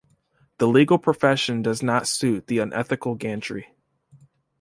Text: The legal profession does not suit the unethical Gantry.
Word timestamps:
The 0.57 0.67
legal 0.67 0.97
profession 0.97 1.61
does 1.61 1.83
not 1.83 2.07
suit 2.07 2.47
the 2.47 2.57
unethical 2.57 3.13
Gantry. 3.13 3.67